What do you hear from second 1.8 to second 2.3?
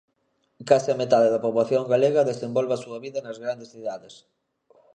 galega